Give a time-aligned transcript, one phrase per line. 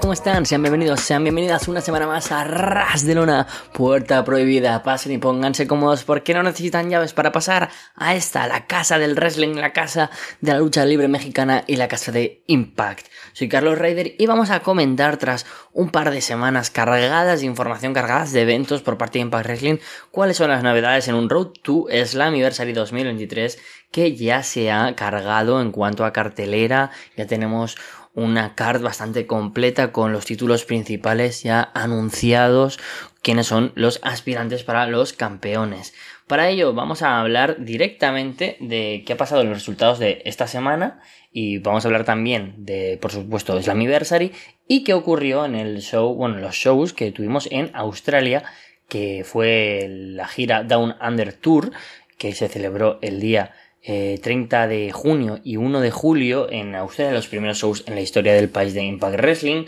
[0.00, 0.46] ¿cómo están?
[0.46, 4.82] Sean bienvenidos, sean bienvenidas una semana más a Ras de Luna, Puerta Prohibida.
[4.82, 9.14] Pasen y pónganse cómodos porque no necesitan llaves para pasar a esta, la casa del
[9.14, 10.10] wrestling, la casa
[10.40, 13.06] de la lucha libre mexicana y la casa de Impact.
[13.34, 17.92] Soy Carlos Raider y vamos a comentar tras un par de semanas cargadas de información,
[17.92, 19.78] cargadas de eventos por parte de Impact Wrestling,
[20.10, 23.58] cuáles son las novedades en un Road to Slammiversary 2023
[23.90, 27.76] que ya se ha cargado en cuanto a cartelera, ya tenemos
[28.14, 32.78] una card bastante completa con los títulos principales ya anunciados,
[33.22, 35.94] quiénes son los aspirantes para los campeones.
[36.26, 40.46] Para ello vamos a hablar directamente de qué ha pasado en los resultados de esta
[40.46, 41.00] semana
[41.32, 44.32] y vamos a hablar también de, por supuesto, Slammiversary
[44.68, 48.44] y qué ocurrió en el show, bueno, los shows que tuvimos en Australia,
[48.88, 51.72] que fue la gira Down Under Tour,
[52.16, 53.52] que se celebró el día
[53.84, 58.00] 30 eh, de junio y 1 de julio en Australia, los primeros shows en la
[58.00, 59.66] historia del país de Impact Wrestling,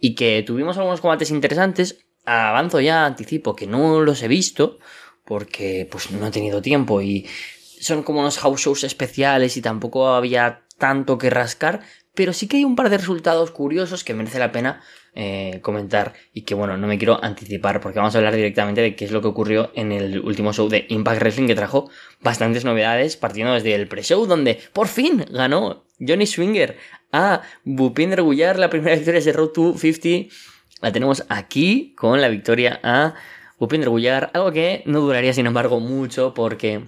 [0.00, 2.04] y que tuvimos algunos combates interesantes.
[2.24, 4.78] Avanzo ya, anticipo que no los he visto,
[5.24, 7.26] porque pues no he tenido tiempo y
[7.80, 11.82] son como unos house shows especiales y tampoco había tanto que rascar,
[12.14, 14.82] pero sí que hay un par de resultados curiosos que merece la pena
[15.14, 18.94] eh, comentar y que bueno, no me quiero anticipar porque vamos a hablar directamente de
[18.94, 22.64] qué es lo que ocurrió en el último show de Impact Wrestling que trajo bastantes
[22.64, 26.76] novedades partiendo desde el pre-show donde por fin ganó Johnny Swinger
[27.12, 30.34] a Bupinder Gullar la primera victoria de Road to 50
[30.80, 33.14] la tenemos aquí con la victoria a
[33.58, 36.84] Bupinder Gullar algo que no duraría sin embargo mucho porque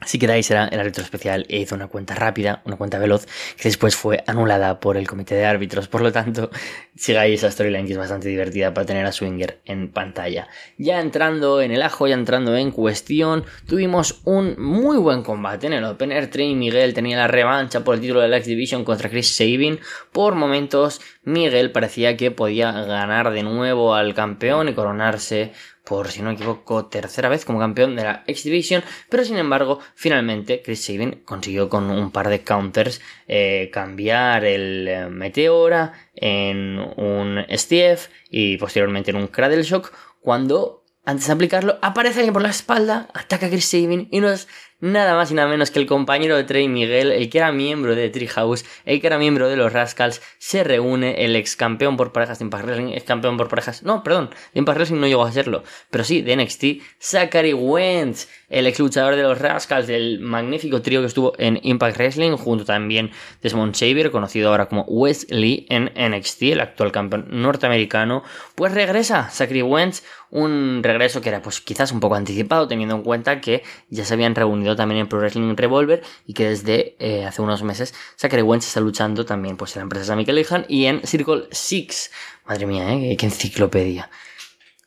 [0.00, 3.26] Así que Dice era el árbitro especial e hizo una cuenta rápida, una cuenta veloz,
[3.56, 5.88] que después fue anulada por el comité de árbitros.
[5.88, 6.50] Por lo tanto,
[6.94, 10.46] sigáis esa storyline que es bastante divertida para tener a Swinger en pantalla.
[10.76, 15.72] Ya entrando en el ajo, ya entrando en cuestión, tuvimos un muy buen combate en
[15.72, 16.30] el opener.
[16.30, 19.80] Trey Miguel tenía la revancha por el título de la X Division contra Chris Sabin.
[20.12, 25.52] Por momentos, Miguel parecía que podía ganar de nuevo al campeón y coronarse
[25.84, 29.38] por, si no me equivoco, tercera vez como campeón de la X Division, pero sin
[29.38, 35.92] embargo, finalmente Chris Sabin consiguió con un par de counters eh, cambiar el eh, Meteora
[36.14, 42.34] en un STF y posteriormente en un Cradle Shock, cuando antes de aplicarlo aparece alguien
[42.34, 44.46] por la espalda, ataca a Chris Sabin y no es
[44.80, 47.94] nada más y nada menos que el compañero de Trey Miguel, el que era miembro
[47.94, 52.12] de Treehouse, el que era miembro de los Rascals, se reúne, el ex campeón por
[52.12, 55.24] parejas de Impact Wrestling, ex campeón por parejas, no, perdón, de Impact Wrestling no llegó
[55.24, 56.64] a serlo, pero sí, de NXT,
[57.00, 61.96] Zachary Wentz, el ex luchador de los Rascals, del magnífico trío que estuvo en Impact
[61.96, 63.10] Wrestling, junto también
[63.42, 68.22] Desmond Xavier, conocido ahora como Wesley en NXT, el actual campeón norteamericano,
[68.54, 73.02] pues regresa Zachary Wentz, un regreso que era pues quizás un poco anticipado, teniendo en
[73.02, 77.24] cuenta que ya se habían reunido también en Pro Wrestling Revolver y que desde eh,
[77.26, 80.86] hace unos meses Zachary Wentz está luchando también pues en la empresa Sammy Lehan y
[80.86, 82.10] en Circle Six.
[82.46, 83.16] Madre mía, ¿eh?
[83.16, 84.10] qué enciclopedia.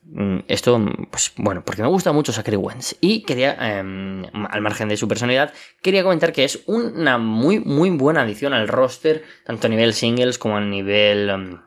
[0.03, 4.90] Mm, esto, pues bueno, porque me gusta mucho Zachary Wentz y quería, em, al margen
[4.90, 9.68] de su personalidad, quería comentar que es una muy, muy buena adición al roster, tanto
[9.68, 11.30] a nivel singles como a nivel...
[11.30, 11.59] Em,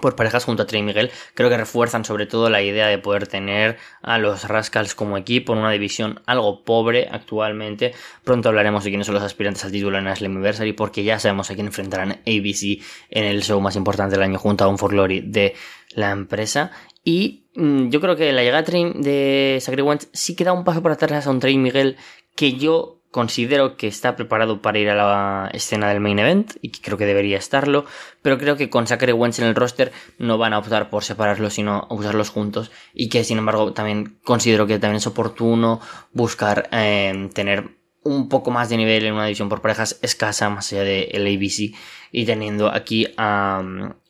[0.00, 3.26] por parejas junto a Trey Miguel, creo que refuerzan sobre todo la idea de poder
[3.26, 7.94] tener a los Rascals como equipo en una división algo pobre actualmente.
[8.24, 11.54] Pronto hablaremos de quiénes son los aspirantes al título en Slammiversary porque ya sabemos a
[11.54, 15.20] quién enfrentarán ABC en el show más importante del año junto a un For Glory
[15.20, 15.54] de
[15.94, 16.70] la empresa.
[17.04, 20.82] Y mm, yo creo que la llegada de Sacred Wentz sí que da un paso
[20.82, 21.96] para atrás a un Trey Miguel
[22.34, 26.68] que yo considero que está preparado para ir a la escena del main event y
[26.68, 27.86] creo que debería estarlo,
[28.20, 31.54] pero creo que con Zachary Wentz en el roster no van a optar por separarlos
[31.54, 35.80] sino usarlos juntos y que sin embargo también considero que también es oportuno
[36.12, 37.75] buscar eh, tener
[38.06, 41.74] un poco más de nivel en una división por parejas escasa más allá del ABC
[42.12, 43.62] y teniendo aquí a,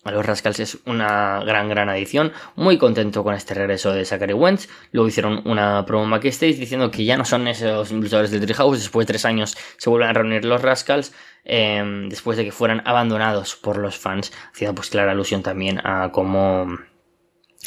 [0.04, 2.32] a los Rascals es una gran gran adición.
[2.54, 4.69] Muy contento con este regreso de Zachary Wentz.
[4.93, 8.78] Luego hicieron una promo estéis diciendo que ya no son esos luchadores de Treehouse.
[8.78, 11.12] Después de tres años se vuelven a reunir los Rascals
[11.44, 16.10] em, después de que fueran abandonados por los fans haciendo pues clara alusión también a
[16.12, 16.66] cómo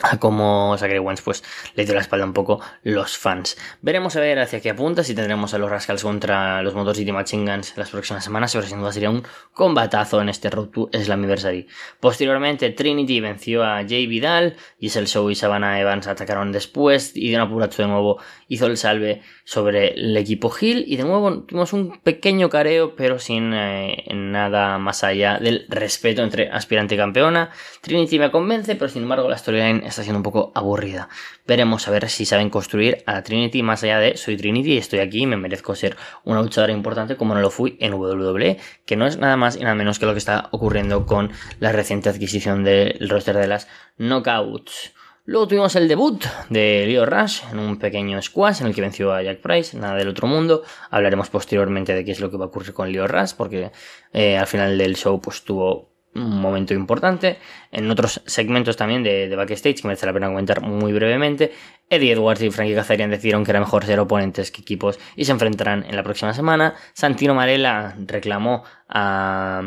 [0.04, 1.44] a cómo Zachary Wentz pues
[1.76, 3.58] le dio la espalda un poco los fans.
[3.82, 7.12] Veremos a ver hacia qué apunta, si tendremos a los Rascals contra los Motor City
[7.12, 9.24] Machine Guns las próximas semanas, pero sin duda sería un
[9.54, 11.68] combatazo en este Road to Slammiversary.
[12.00, 17.36] Posteriormente Trinity venció a Jay Vidal, el Show y Savannah Evans atacaron después y de
[17.36, 21.74] un apuracho de nuevo hizo el salve sobre el equipo Hill y de nuevo tuvimos
[21.74, 27.52] un pequeño careo pero sin eh, nada más allá del respeto entre aspirante y campeona.
[27.82, 31.10] Trinity me convence, pero sin embargo la storyline está siendo un poco aburrida.
[31.46, 35.00] Veremos a ver si saben construir a Trinity más allá de soy Trinity y estoy
[35.00, 38.96] aquí y me merezco ser una luchadora importante como no lo fui en WWE, que
[38.96, 42.10] no es nada más y nada menos que lo que está ocurriendo con la reciente
[42.10, 44.94] adquisición del roster de las Knockouts.
[45.30, 49.14] Luego tuvimos el debut de Leo Rush en un pequeño squash en el que venció
[49.14, 50.64] a Jack Price, nada del otro mundo.
[50.90, 53.72] Hablaremos posteriormente de qué es lo que va a ocurrir con Leo Rush, porque
[54.12, 57.38] eh, al final del show pues tuvo un momento importante.
[57.72, 61.52] En otros segmentos también de, backstage, que merece la pena comentar muy brevemente,
[61.90, 65.32] Eddie Edwards y Frankie Kazarian decidieron que era mejor ser oponentes que equipos y se
[65.32, 66.76] enfrentarán en la próxima semana.
[66.94, 69.62] Santino Marella reclamó a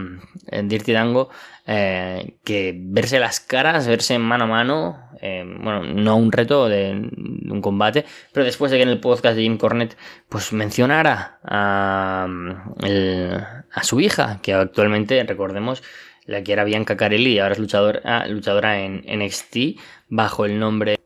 [0.49, 1.31] eh, Dirty Dango
[1.67, 6.91] eh, que verse las caras, verse mano a mano, eh, bueno, no un reto de,
[6.91, 9.97] un combate, pero después de que en el podcast de Jim Cornette
[10.29, 12.27] pues mencionara a,
[13.73, 15.83] a su hija, que actualmente, recordemos,
[16.27, 19.79] la que era Bianca Carelli y ahora es luchadora, ah, luchadora en NXT
[20.09, 20.99] bajo el nombre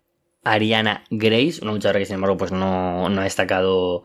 [0.45, 4.05] Ariana Grace, una luchadora que sin embargo pues no, no ha destacado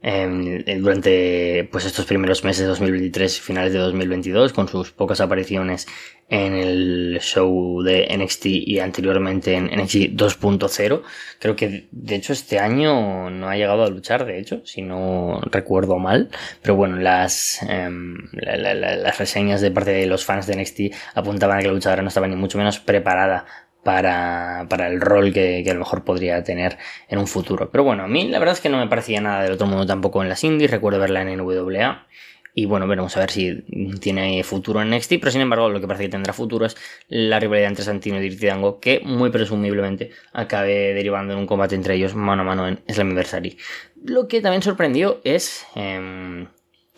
[0.00, 5.20] em, durante pues estos primeros meses de 2023 y finales de 2022 con sus pocas
[5.20, 5.86] apariciones
[6.28, 11.02] en el show de NXT y anteriormente en NXT 2.0
[11.38, 15.40] creo que de hecho este año no ha llegado a luchar de hecho si no
[15.50, 16.30] recuerdo mal.
[16.62, 20.80] Pero bueno las em, las reseñas de parte de los fans de NXT
[21.14, 23.46] apuntaban a que la luchadora no estaba ni mucho menos preparada
[23.88, 26.76] para, para el rol que, a lo mejor podría tener
[27.08, 27.70] en un futuro.
[27.70, 29.86] Pero bueno, a mí la verdad es que no me parecía nada del otro mundo
[29.86, 32.06] tampoco en las indies, recuerdo verla en NWA.
[32.52, 33.62] Y bueno, veremos a ver si
[33.98, 36.76] tiene futuro en NXT, pero sin embargo lo que parece que tendrá futuro es
[37.08, 41.74] la rivalidad entre Santino y Dirty Dango, que muy presumiblemente acabe derivando en un combate
[41.74, 43.56] entre ellos mano a mano en Slammiversary.
[44.04, 45.64] Lo que también sorprendió es...
[45.76, 46.46] Eh,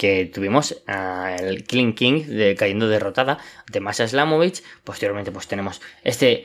[0.00, 2.22] que tuvimos al Killing King
[2.56, 3.36] cayendo derrotada
[3.70, 4.62] de Masha Slamovich.
[4.82, 6.44] Posteriormente, pues tenemos este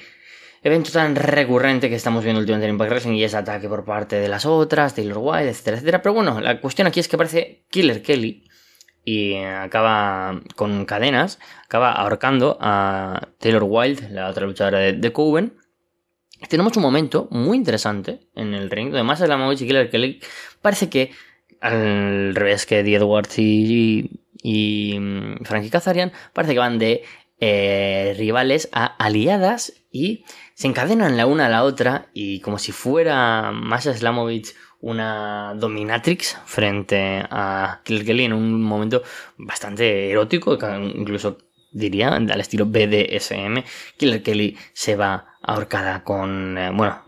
[0.65, 4.15] evento tan recurrente que estamos viendo últimamente en Impact Wrestling y ese ataque por parte
[4.15, 6.01] de las otras, Taylor White, etcétera, etcétera.
[6.01, 8.45] Pero bueno, la cuestión aquí es que aparece Killer Kelly
[9.03, 15.53] y acaba con cadenas, acaba ahorcando a Taylor Wilde, la otra luchadora de, de Coven.
[16.49, 20.19] Tenemos un momento muy interesante en el ring, además de la Movich y Killer Kelly
[20.61, 21.11] parece que
[21.61, 27.03] al revés que Eddie Edwards y, y, mm, Frankie Kazarian, parece que van de
[27.39, 32.73] eh, rivales a aliadas y se encadenan la una a la otra y como si
[32.73, 39.03] fuera Masha Slamovich una dominatrix frente a Killer Kelly en un momento
[39.37, 40.59] bastante erótico,
[40.93, 41.37] incluso
[41.71, 43.63] diría, al estilo BDSM.
[43.95, 47.01] Killer Kelly se va ahorcada con, eh, bueno,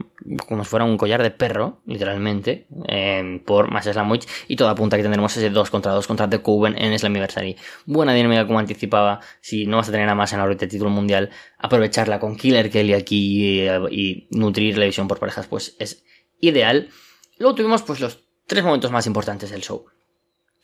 [0.47, 4.97] como si fuera un collar de perro, literalmente, eh, por Masha Slamovich, y todo apunta
[4.97, 7.55] que tendremos ese 2 contra 2 contra The Coven en Slammiversary.
[7.85, 10.67] Buena dinámica como anticipaba, si no vas a tener a más en la ruta de
[10.67, 15.75] título mundial, aprovecharla con Killer Kelly aquí y, y nutrir la visión por parejas, pues
[15.79, 16.03] es
[16.39, 16.89] ideal.
[17.37, 19.85] Luego tuvimos pues los tres momentos más importantes del show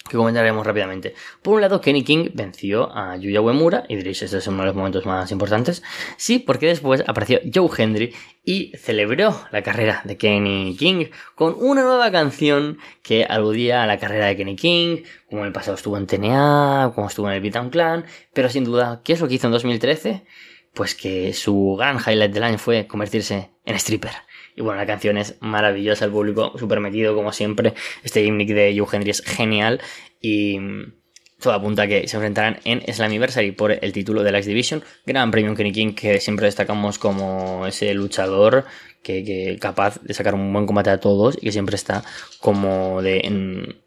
[0.09, 1.15] que comentaremos rápidamente.
[1.41, 4.65] Por un lado, Kenny King venció a Yuya Uemura, y diréis, este es uno de
[4.65, 5.81] los momentos más importantes.
[6.17, 8.13] Sí, porque después apareció Joe Hendry
[8.43, 11.05] y celebró la carrera de Kenny King
[11.35, 15.53] con una nueva canción que aludía a la carrera de Kenny King, como en el
[15.53, 19.21] pasado estuvo en TNA, como estuvo en el Beatdown Clan, pero sin duda, ¿qué es
[19.21, 20.25] lo que hizo en 2013?
[20.73, 24.11] Pues que su gran highlight del año fue convertirse en stripper.
[24.55, 27.73] Y bueno, la canción es maravillosa, el público súper metido, como siempre.
[28.03, 29.81] Este gimmick de Joe Hendry es genial
[30.21, 30.93] y mm,
[31.39, 34.83] todo apunta a que se enfrentarán en Slammiversary por el título de la X Division.
[35.05, 38.65] Gran premio Kenny King que siempre destacamos como ese luchador
[39.01, 42.03] que, que capaz de sacar un buen combate a todos y que siempre está
[42.39, 43.83] como de en,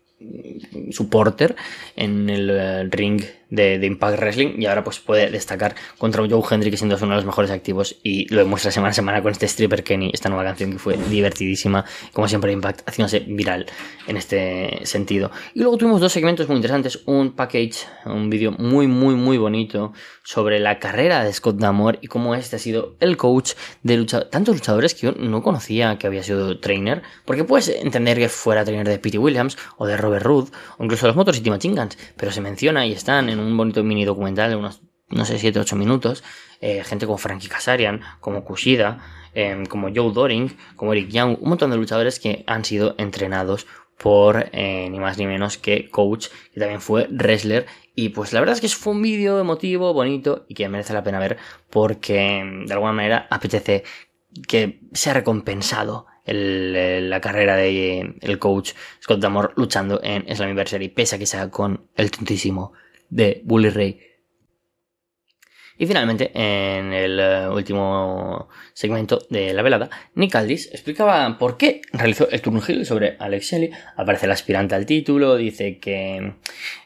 [0.90, 1.56] supporter
[1.96, 6.70] en el eh, ring de, Impact Wrestling y ahora pues puede destacar contra Joe Hendry
[6.70, 9.46] que siendo uno de los mejores activos y lo demuestra semana a semana con este
[9.46, 13.66] Stripper Kenny, esta nueva canción que fue divertidísima, como siempre Impact haciéndose viral
[14.06, 15.30] en este sentido.
[15.54, 19.92] Y luego tuvimos dos segmentos muy interesantes, un package, un vídeo muy muy muy bonito
[20.22, 24.30] sobre la carrera de Scott Damore y cómo este ha sido el coach de luchadores,
[24.30, 28.64] tantos luchadores que yo no conocía que había sido trainer, porque puedes entender que fuera
[28.64, 31.80] trainer de Pete Williams o de Robert Roode o incluso de los Motor City Machine
[31.80, 35.38] Guns, pero se menciona y están en un bonito mini documental de unos, no sé,
[35.38, 36.24] 7 8 minutos,
[36.60, 38.98] eh, gente como Frankie Kazarian, como Kushida,
[39.34, 43.66] em, como Joe Doring, como Eric Young, un montón de luchadores que han sido entrenados
[43.98, 47.66] por eh, ni más ni menos que Coach, que también fue wrestler.
[47.94, 51.02] Y pues la verdad es que fue un vídeo emotivo, bonito y que merece la
[51.02, 51.38] pena ver
[51.70, 53.84] porque em, de alguna manera apetece
[54.46, 61.18] que sea recompensado la carrera de el coach Scott Damore luchando en Slammiversary, pese a
[61.20, 62.72] que sea con el tontísimo
[63.08, 64.00] de Bully Ray.
[65.78, 71.82] Y finalmente, en el eh, último segmento de la velada, Nick Aldis explicaba por qué
[71.92, 73.70] realizó el heel sobre Alex Shelley.
[73.96, 76.34] Aparece el aspirante al título, dice que...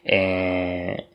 [0.05, 1.07] Eh,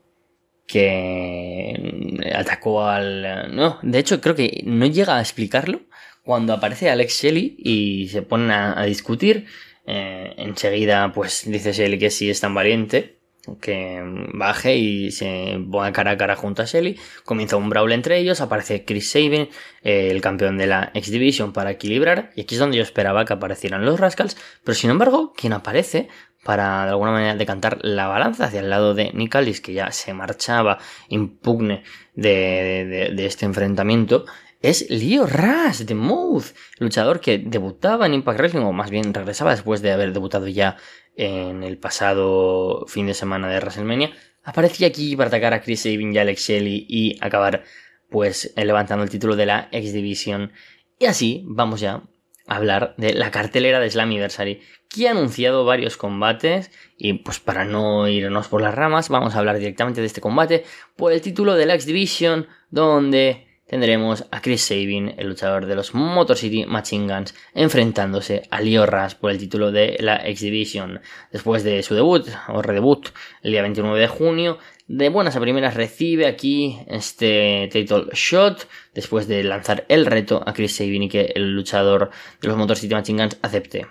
[0.65, 3.55] que atacó al...
[3.55, 5.81] No, de hecho creo que no llega a explicarlo
[6.23, 9.45] cuando aparece Alex Shelley y se ponen a, discutir.
[9.85, 13.14] Eh, enseguida pues dice Shelley que sí es tan valiente
[13.59, 14.01] que
[14.33, 16.99] baje y se ponga cara a cara junto a Shelly.
[17.23, 19.49] Comienza un brawl entre ellos, aparece Chris Sabin,
[19.83, 22.31] eh, el campeón de la X Division, para equilibrar.
[22.35, 24.37] Y aquí es donde yo esperaba que aparecieran los Rascals.
[24.63, 26.07] Pero sin embargo, quien aparece
[26.45, 30.13] para de alguna manera decantar la balanza hacia el lado de Nicalis, que ya se
[30.13, 30.77] marchaba
[31.09, 31.83] impugne
[32.13, 34.25] de, de, este enfrentamiento,
[34.61, 39.51] es Leo Rush de Mouth, luchador que debutaba en Impact Wrestling, o más bien regresaba
[39.51, 40.77] después de haber debutado ya
[41.15, 44.11] en el pasado fin de semana de WrestleMania,
[44.43, 47.63] aparecía aquí para atacar a Chris Sabin y Alex Shelley y acabar
[48.09, 50.51] pues levantando el título de la X Division.
[50.99, 52.03] Y así vamos ya
[52.47, 57.65] a hablar de la cartelera de Slammiversary, que ha anunciado varios combates y pues para
[57.65, 60.63] no irnos por las ramas, vamos a hablar directamente de este combate
[60.95, 65.75] por el título de la X Division, donde tendremos a Chris Sabin, el luchador de
[65.75, 68.85] los Motor City Machine Guns, enfrentándose a Leo
[69.19, 71.01] por el título de la X Division.
[71.31, 73.09] Después de su debut, o redebut,
[73.41, 74.57] el día 29 de junio,
[74.87, 80.53] de buenas a primeras recibe aquí este title shot, después de lanzar el reto a
[80.53, 83.87] Chris Sabin y que el luchador de los Motor City Machine Guns acepte.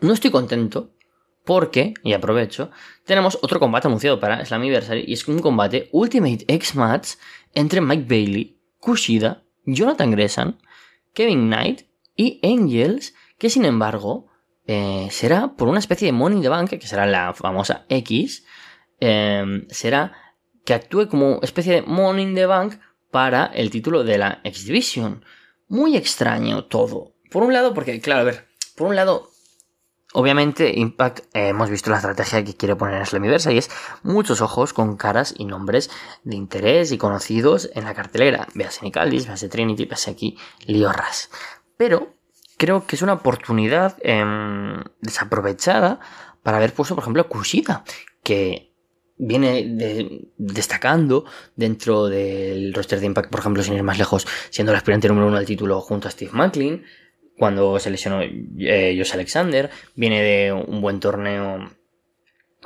[0.00, 0.90] No estoy contento
[1.44, 2.70] porque, y aprovecho,
[3.04, 7.10] tenemos otro combate anunciado para Slammiversary y es un combate Ultimate X Match
[7.54, 10.58] entre Mike Bailey Kushida, Jonathan Gresham,
[11.14, 11.86] Kevin Knight
[12.16, 14.26] y Angels, que sin embargo
[14.66, 18.44] eh, será por una especie de Money in the Bank, que será la famosa X,
[19.00, 20.12] em, será
[20.66, 22.74] que actúe como especie de Money in the Bank
[23.10, 25.24] para el título de la X Division.
[25.68, 27.14] Muy extraño todo.
[27.30, 29.30] Por un lado, porque, claro, a ver, por un lado,
[30.16, 33.68] Obviamente, Impact, eh, hemos visto la estrategia que quiere poner en Slammiverse y es
[34.04, 35.90] muchos ojos con caras y nombres
[36.22, 38.46] de interés y conocidos en la cartelera.
[38.54, 41.30] Véase Nicaldis, véase Trinity, véase aquí Liorras.
[41.76, 42.14] Pero
[42.56, 45.98] creo que es una oportunidad em, desaprovechada
[46.44, 47.82] para haber puesto, por ejemplo, Kushida,
[48.22, 48.72] que
[49.16, 51.24] viene destacando
[51.56, 55.26] dentro del roster de Impact, por ejemplo, sin ir más lejos, siendo el aspirante número
[55.26, 56.84] uno al título junto a Steve Macklin
[57.38, 61.70] cuando se lesionó eh, Josh Alexander, viene de un buen torneo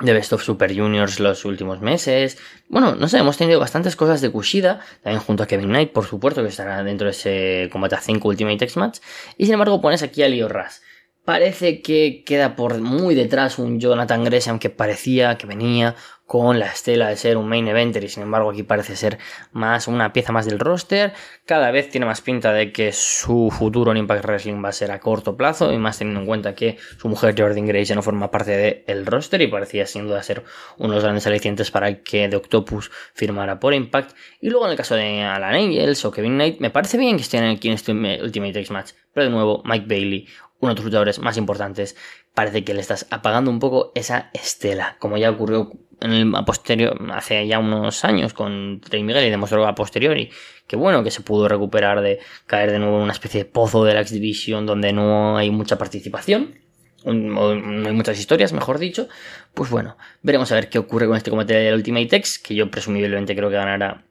[0.01, 2.37] de Best of Super Juniors los últimos meses.
[2.69, 6.05] Bueno, no sé, hemos tenido bastantes cosas de Kushida, también junto a Kevin Knight, por
[6.05, 8.99] supuesto, que estará dentro de ese combate a 5 Ultimate X Match.
[9.37, 10.81] Y sin embargo pones aquí a Leo Ras.
[11.25, 15.95] Parece que queda por muy detrás un Jonathan Gresham que parecía que venía
[16.29, 19.17] con la estela de ser un main eventer y sin embargo aquí parece ser
[19.51, 21.11] más una pieza más del roster.
[21.43, 24.91] Cada vez tiene más pinta de que su futuro en Impact Wrestling va a ser
[24.91, 28.03] a corto plazo y más teniendo en cuenta que su mujer Jordan Grace ya no
[28.03, 30.43] forma parte del roster y parecía sin duda ser
[30.77, 34.15] uno de los grandes alicientes para que The Octopus firmara por Impact.
[34.39, 37.23] Y luego en el caso de Alan Angels o Kevin Knight, me parece bien que
[37.23, 40.27] estén aquí en este Ultimate X Match, pero de nuevo Mike Bailey,
[40.59, 41.95] uno de tus luchadores más importantes,
[42.35, 47.45] parece que le estás apagando un poco esa estela, como ya ocurrió a posterior, hace
[47.47, 50.29] ya unos años con Trey Miguel y demostró a posteriori
[50.67, 53.83] que bueno, que se pudo recuperar de caer de nuevo en una especie de pozo
[53.83, 56.59] de la X Division donde no hay mucha participación,
[57.05, 59.07] no hay muchas historias, mejor dicho,
[59.53, 62.69] pues bueno, veremos a ver qué ocurre con este combate del Ultimate X, que yo
[62.69, 64.05] presumiblemente creo que ganará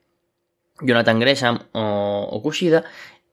[0.81, 2.83] Jonathan Gresham o, o Kushida,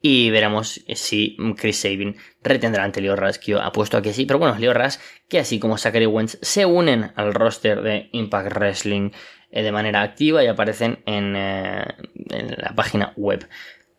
[0.09, 4.25] y veremos si Chris Sabin retendrá ante Leo Rush, apuesto a que sí.
[4.25, 4.99] Pero bueno, Leo Rush,
[5.29, 9.11] que así como Zachary Wentz se unen al roster de Impact Wrestling
[9.51, 11.85] eh, de manera activa y aparecen en, eh,
[12.31, 13.49] en, la página web.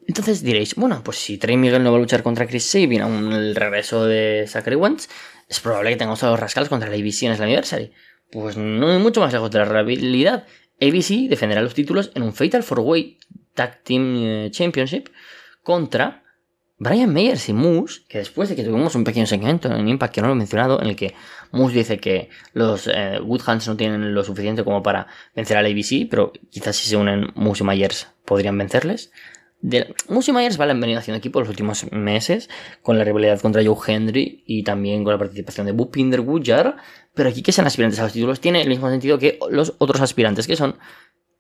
[0.08, 3.34] Entonces diréis, bueno, pues si Trey Miguel no va a luchar contra Chris Sabin aún
[3.34, 5.10] el regreso de Zachary Wentz,
[5.50, 7.92] es probable que tengamos a los rascals contra la ABC en el Anniversary.
[8.32, 10.46] Pues no hay mucho más lejos de la realidad.
[10.80, 13.18] ABC defenderá los títulos en un Fatal 4-Way
[13.54, 15.10] Tag Team eh, Championship
[15.68, 16.24] contra
[16.78, 20.22] Brian Meyers y Moose, que después de que tuvimos un pequeño segmento en Impact que
[20.22, 21.14] no lo he mencionado, en el que
[21.52, 26.08] Moose dice que los eh, Woodhands no tienen lo suficiente como para vencer al ABC,
[26.10, 29.12] pero quizás si se unen Moose y Myers podrían vencerles.
[30.08, 32.50] Moose y Myers valen venido haciendo equipo los últimos meses,
[32.82, 36.78] con la rivalidad contra Joe Henry y también con la participación de Bupinder Gujar,
[37.14, 40.00] pero aquí que sean aspirantes a los títulos tiene el mismo sentido que los otros
[40.00, 40.78] aspirantes, que son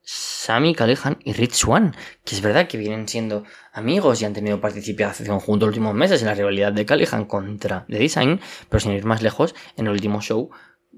[0.10, 4.62] Sammy Callihan y Rich Swan, que es verdad que vienen siendo amigos y han tenido
[4.62, 8.94] participación juntos los últimos meses en la rivalidad de Callihan contra The Design, pero sin
[8.94, 10.50] ir más lejos, en el último show,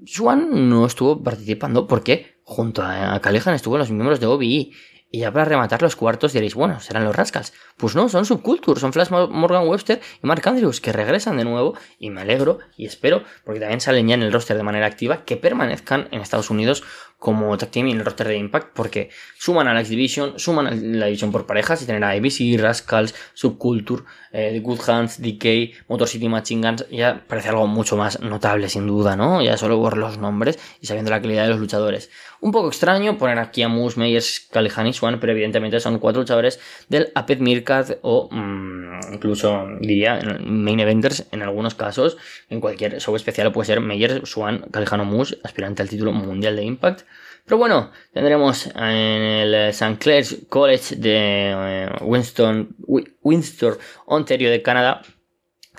[0.06, 4.72] Swan no estuvo participando porque junto a Callihan estuvo los miembros de OBI.
[5.12, 7.52] Y ya para rematar los cuartos diréis, bueno, serán los Rascals.
[7.76, 11.74] Pues no, son Subculture, son Flash Morgan Webster y Mark Andrews, que regresan de nuevo
[11.98, 15.24] y me alegro y espero, porque también salen ya en el roster de manera activa,
[15.24, 16.84] que permanezcan en Estados Unidos
[17.20, 20.66] como tag team en el roster de Impact, porque suman a la X Division, suman
[20.66, 25.20] a la división por parejas y tener a ABC, Rascals, Subculture, eh, The Good Hands,
[25.20, 29.42] DK, Motor City Machine Guns, ya parece algo mucho más notable sin duda, ¿no?
[29.42, 32.10] Ya solo por los nombres y sabiendo la calidad de los luchadores.
[32.40, 36.22] Un poco extraño poner aquí a Moose, Meyers, Callihan y Swan, pero evidentemente son cuatro
[36.22, 36.58] luchadores
[36.88, 42.16] del Apet Mirkat o mm, incluso diría main eventers en algunos casos.
[42.48, 46.56] En cualquier show especial puede ser Meyers, Swan, Callihan o Moose, aspirante al título mundial
[46.56, 47.02] de Impact.
[47.50, 49.98] Pero bueno, tendremos en el St.
[49.98, 52.76] Clair's College de eh, Winston,
[53.24, 53.76] Windsor,
[54.06, 55.02] Ontario de Canadá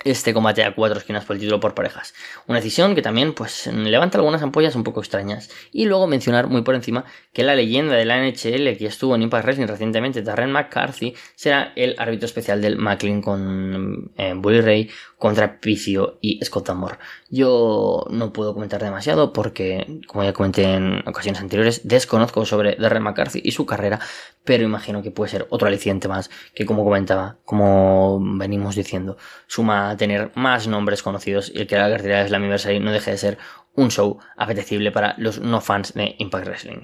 [0.04, 2.14] este combate a cuatro esquinas por el título por parejas.
[2.46, 5.50] Una decisión que también pues levanta algunas ampollas un poco extrañas.
[5.70, 9.22] Y luego mencionar muy por encima que la leyenda de la NHL que estuvo en
[9.22, 14.90] Impact Wrestling recientemente, Darren McCarthy, será el árbitro especial del McLean con eh, Bully Ray
[15.22, 16.98] contra Picio y Scott Amor.
[17.30, 23.04] Yo no puedo comentar demasiado porque, como ya comenté en ocasiones anteriores, desconozco sobre Darren
[23.04, 24.00] McCarthy y su carrera,
[24.42, 29.90] pero imagino que puede ser otro aliciente más que, como comentaba, como venimos diciendo, suma
[29.90, 33.18] a tener más nombres conocidos y el que la cartera de Slammiversary no deje de
[33.18, 33.38] ser
[33.76, 36.80] un show apetecible para los no fans de Impact Wrestling.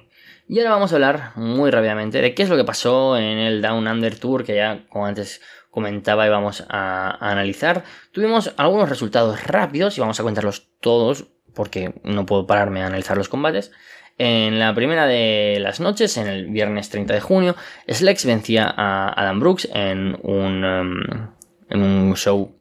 [0.46, 3.60] Y ahora vamos a hablar muy rápidamente de qué es lo que pasó en el
[3.60, 5.42] Down Under Tour, que ya como antes
[5.78, 7.84] comentaba y vamos a, analizar.
[8.10, 13.16] Tuvimos algunos resultados rápidos y vamos a contarlos todos porque no puedo pararme a analizar
[13.16, 13.70] los combates.
[14.18, 17.54] En la primera de las noches, en el viernes 30 de junio,
[17.88, 21.28] Slex vencía a Adam Brooks en un, em,
[21.70, 22.60] en un show,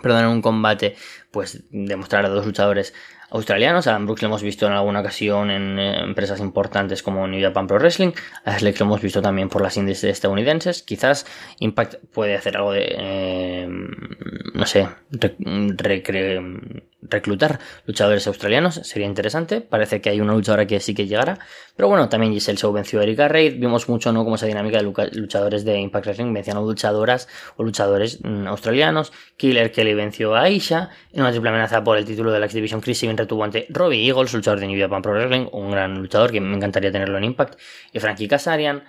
[0.00, 0.94] perdón, en un combate,
[1.32, 2.94] pues demostrar a dos luchadores
[3.30, 3.86] australianos.
[3.86, 7.66] A Brooks lo hemos visto en alguna ocasión en eh, empresas importantes como New Japan
[7.66, 8.12] Pro Wrestling.
[8.44, 10.82] A Slex lo hemos visto también por las índices estadounidenses.
[10.82, 11.26] Quizás
[11.60, 14.88] Impact puede hacer algo de, eh, no sé,
[17.10, 18.74] reclutar luchadores australianos.
[18.84, 19.60] Sería interesante.
[19.60, 21.38] Parece que hay una luchadora que sí que llegará.
[21.76, 23.60] Pero bueno, también Giselle Show venció a Erika Reid.
[23.60, 24.24] Vimos mucho, ¿no?
[24.24, 29.12] Como esa dinámica de luchadores de Impact Wrestling vencían a luchadoras o luchadores mm, australianos.
[29.36, 30.90] Killer Kelly venció a Aisha.
[31.12, 34.06] En una triple amenaza por el título de la X Division Chris retuvo ante Robbie
[34.06, 37.24] Eagles, luchador de New Japan Pro Wrestling, un gran luchador que me encantaría tenerlo en
[37.24, 37.58] Impact,
[37.92, 38.84] y Frankie Kazarian.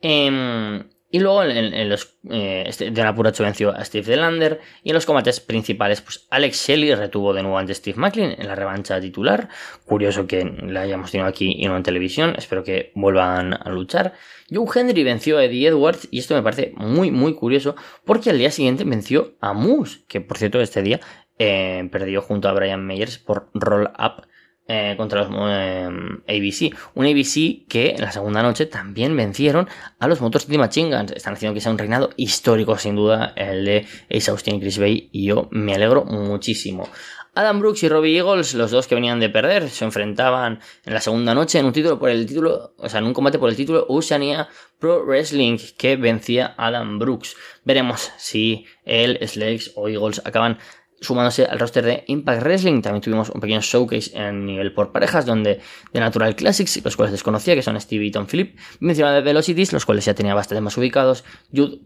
[0.00, 0.82] Em,
[1.14, 4.60] y luego en, los eh, este, de Apuracho venció a Steve Delander.
[4.82, 8.48] Y en los combates principales, pues Alex Shelley retuvo de nuevo ante Steve Macklin en
[8.48, 9.50] la revancha titular.
[9.84, 12.34] Curioso que la hayamos tenido aquí y no en televisión.
[12.38, 14.14] Espero que vuelvan a luchar.
[14.50, 16.08] Joe Henry venció a Eddie Edwards.
[16.10, 17.76] Y esto me parece muy, muy curioso.
[18.06, 20.04] Porque al día siguiente venció a Moose.
[20.08, 20.98] Que por cierto, este día
[21.38, 24.26] eh, perdió junto a Brian Meyers por Roll Up
[24.68, 25.88] eh, contra los eh,
[26.28, 26.76] ABC.
[26.94, 31.12] Un ABC que en la segunda noche también vencieron a los Motor City Machine Guns.
[31.12, 34.78] Están haciendo que sea un reinado histórico, sin duda, el de Ace Austin y Chris
[34.78, 35.08] Bay.
[35.12, 36.88] Y yo me alegro muchísimo.
[37.34, 41.00] Adam Brooks y Robbie Eagles, los dos que venían de perder, se enfrentaban en la
[41.00, 43.56] segunda noche en un título por el título, o sea, en un combate por el
[43.56, 44.48] título Oceania
[44.78, 47.34] Pro Wrestling que vencía a Adam Brooks.
[47.64, 50.58] Veremos si él, Slakes o Eagles acaban
[51.02, 52.80] sumándose al roster de Impact Wrestling.
[52.80, 55.60] También tuvimos un pequeño showcase en nivel por parejas, donde
[55.92, 59.72] de Natural Classics, los cuales desconocía, que son Stevie y Tom Philip, mencionaba de Velocities,
[59.72, 61.80] los cuales ya tenía bastante más ubicados, Jude,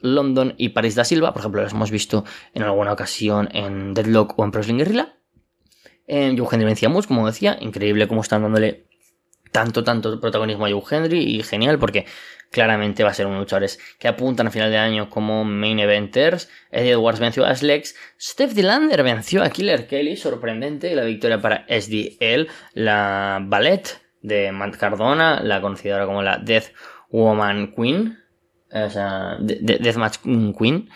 [0.00, 4.38] London y Paris da Silva, por ejemplo, los hemos visto en alguna ocasión en Deadlock
[4.38, 5.12] o en Pro Wrestling Guerrilla.
[6.08, 8.86] En Joe Henry vencía como decía, increíble cómo están dándole
[9.52, 12.06] tanto, tanto protagonismo a Joe Henry y genial porque
[12.50, 16.48] claramente va a ser un luchadores que apuntan a final de año como main eventers.
[16.70, 17.94] Eddie Edwards venció a Slex.
[18.20, 20.94] Steph Dillander venció a Killer Kelly, sorprendente.
[20.94, 26.72] La victoria para SDL, la ballet de Matt Cardona, la conocida ahora como la Death
[27.10, 28.18] Woman Queen.
[28.72, 30.18] O sea, Deathmatch
[30.58, 30.88] Queen.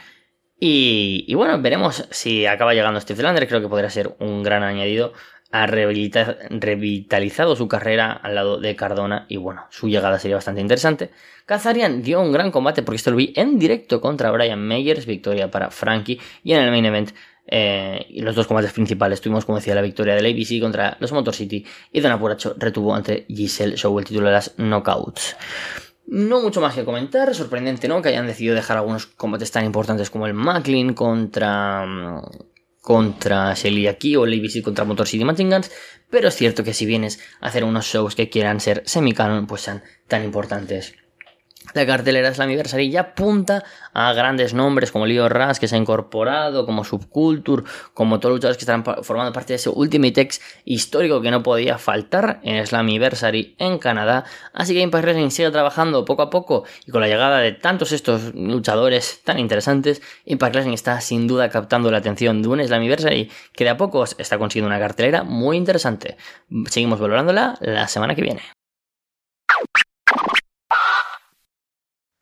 [0.62, 3.48] Y, y, bueno, veremos si acaba llegando Steve Dillander.
[3.48, 5.14] Creo que podría ser un gran añadido
[5.52, 11.10] ha revitalizado su carrera al lado de Cardona y bueno, su llegada sería bastante interesante.
[11.46, 15.50] Kazarian dio un gran combate porque esto lo vi en directo contra Brian Meyers, victoria
[15.50, 17.10] para Frankie y en el main event
[17.52, 21.34] eh, los dos combates principales tuvimos, como decía, la victoria del ABC contra los Motor
[21.34, 25.36] City y Don Apuracho retuvo ante Giselle Show el título de las Knockouts.
[26.06, 28.02] No mucho más que comentar, sorprendente, ¿no?
[28.02, 32.22] Que hayan decidido dejar algunos combates tan importantes como el Macklin contra mm,
[32.80, 35.70] contra Shelly aquí o ABC contra Motor City Machine Guns,
[36.08, 39.62] pero es cierto que si vienes a hacer unos shows que quieran ser semicanon, pues
[39.62, 40.94] sean tan importantes
[41.74, 46.66] la cartelera Slammiversary ya apunta a grandes nombres como Leo Ras que se ha incorporado,
[46.66, 51.20] como Subculture, como todos los luchadores que están formando parte de ese Ultimate X histórico
[51.20, 54.24] que no podía faltar en Slammiversary en Canadá.
[54.52, 57.92] Así que Impact Wrestling sigue trabajando poco a poco y con la llegada de tantos
[57.92, 63.30] estos luchadores tan interesantes, Impact Wrestling está sin duda captando la atención de un Slammiversary
[63.52, 66.16] que de a poco está consiguiendo una cartelera muy interesante.
[66.68, 68.42] Seguimos valorándola la semana que viene.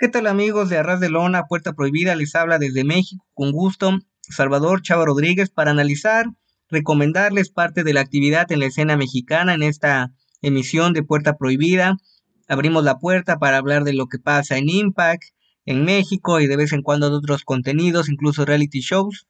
[0.00, 2.14] ¿Qué tal amigos de Arras de Lona, Puerta Prohibida?
[2.14, 6.26] Les habla desde México con gusto Salvador Chava Rodríguez para analizar,
[6.68, 11.96] recomendarles parte de la actividad en la escena mexicana en esta emisión de Puerta Prohibida.
[12.46, 15.24] Abrimos la puerta para hablar de lo que pasa en Impact,
[15.64, 19.26] en México y de vez en cuando de otros contenidos, incluso reality shows.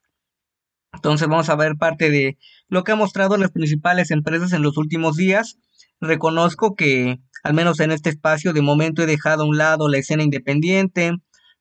[0.93, 4.77] Entonces vamos a ver parte de lo que han mostrado las principales empresas en los
[4.77, 5.57] últimos días.
[5.99, 9.97] Reconozco que al menos en este espacio, de momento he dejado a un lado la
[9.97, 11.13] escena independiente,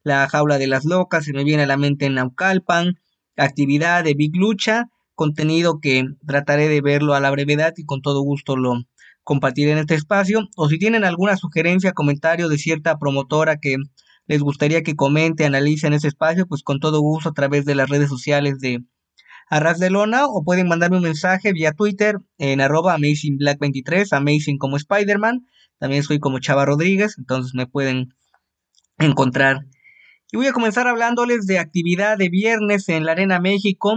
[0.02, 2.94] la jaula de las locas, se me viene a la mente en Naucalpan,
[3.36, 8.22] actividad de Big Lucha, contenido que trataré de verlo a la brevedad y con todo
[8.22, 8.84] gusto lo
[9.24, 10.48] compartiré en este espacio.
[10.56, 13.76] O si tienen alguna sugerencia, comentario de cierta promotora que
[14.26, 17.74] les gustaría que comente, analice en ese espacio, pues con todo gusto a través de
[17.74, 18.84] las redes sociales de
[19.50, 24.76] Arras de Lona o pueden mandarme un mensaje vía Twitter en arroba AmazingBlack23, Amazing como
[24.76, 25.46] Spider-Man
[25.78, 28.14] también soy como Chava Rodríguez, entonces me pueden
[28.98, 29.66] encontrar.
[30.30, 33.94] Y voy a comenzar hablándoles de actividad de viernes en la Arena México,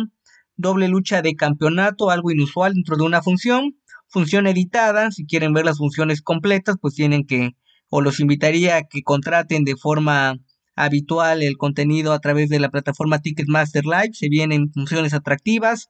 [0.56, 5.66] doble lucha de campeonato, algo inusual dentro de una función, función editada, si quieren ver
[5.66, 7.56] las funciones completas, pues tienen que,
[7.90, 10.38] o los invitaría a que contraten de forma
[10.76, 15.90] habitual el contenido a través de la plataforma Ticketmaster Live, se vienen funciones atractivas,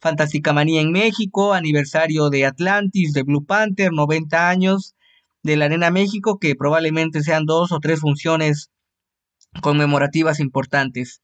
[0.00, 4.94] Fantástica Manía en México, aniversario de Atlantis, de Blue Panther, 90 años,
[5.42, 8.70] de la Arena México, que probablemente sean dos o tres funciones
[9.62, 11.22] conmemorativas importantes.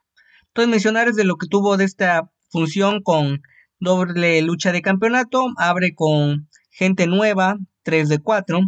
[0.49, 3.43] Entonces, mencionarles de lo que tuvo de esta función con
[3.79, 8.61] doble lucha de campeonato, abre con gente nueva, 3 de 4,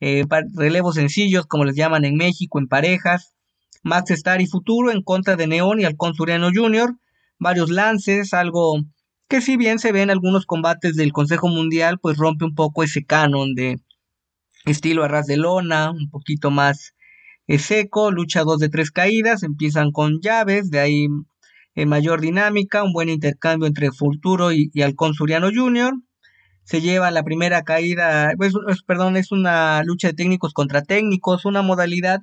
[0.00, 0.24] eh,
[0.54, 3.34] relevos sencillos, como les llaman en México, en parejas,
[3.82, 6.96] Max Star y Futuro en contra de Neón y Alcón Suriano Jr.,
[7.38, 8.80] varios lances, algo
[9.28, 12.82] que si bien se ve en algunos combates del Consejo Mundial, pues rompe un poco
[12.82, 13.80] ese canon de
[14.64, 16.94] estilo arras de lona, un poquito más
[17.46, 21.08] eh, seco, lucha dos de tres caídas, empiezan con llaves, de ahí
[21.74, 24.82] eh, mayor dinámica, un buen intercambio entre Futuro y, y
[25.14, 25.94] Suriano Jr.
[26.64, 28.54] Se lleva la primera caída, pues,
[28.86, 32.20] perdón, es una lucha de técnicos contra técnicos, una modalidad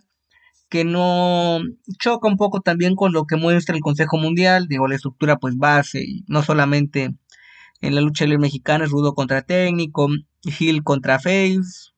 [0.70, 1.60] que no
[2.00, 5.58] choca un poco también con lo que muestra el Consejo Mundial, digo, la estructura pues
[5.58, 7.16] base, y no solamente
[7.82, 10.08] en la lucha libre mexicana es rudo contra técnico,
[10.60, 11.92] Hill contra face,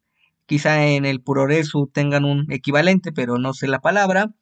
[0.50, 4.34] Quizá en el Puroresu tengan un equivalente, pero no sé la palabra.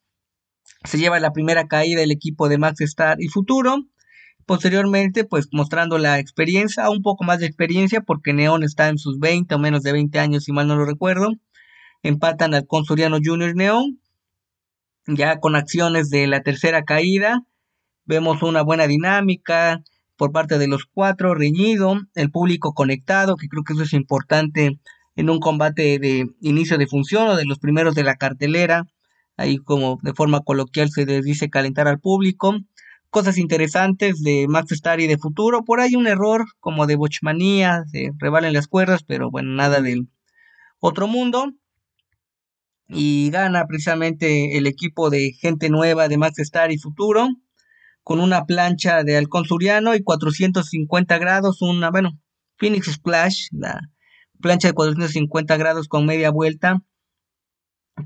[0.85, 3.83] Se lleva la primera caída el equipo de Max Star y Futuro.
[4.45, 9.19] Posteriormente, pues mostrando la experiencia, un poco más de experiencia, porque Neon está en sus
[9.19, 11.33] 20 o menos de 20 años, si mal no lo recuerdo.
[12.03, 13.99] Empatan al Consuriano Junior Neon.
[15.07, 17.41] Ya con acciones de la tercera caída,
[18.05, 19.83] vemos una buena dinámica
[20.15, 24.79] por parte de los cuatro, reñido, el público conectado, que creo que eso es importante
[25.17, 28.85] en un combate de inicio de función o de los primeros de la cartelera,
[29.35, 32.55] ahí como de forma coloquial se les dice calentar al público.
[33.09, 37.83] Cosas interesantes de Max Star y de futuro, por ahí un error como de bochmanía,
[37.91, 40.07] se revalen las cuerdas, pero bueno, nada del
[40.79, 41.51] otro mundo.
[42.87, 47.27] Y gana precisamente el equipo de gente nueva de Max Star y futuro,
[48.03, 52.19] con una plancha de halcón suriano y 450 grados, una, bueno,
[52.57, 53.81] Phoenix Splash, la
[54.41, 56.81] plancha de 450 grados con media vuelta